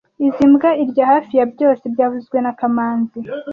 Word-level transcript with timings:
Izoi 0.25 0.49
mbwa 0.51 0.71
irya 0.83 1.05
hafi 1.11 1.33
ya 1.39 1.45
byose 1.53 1.83
byavuzwe 1.93 2.37
na 2.41 2.51
kamanzi 2.59 3.19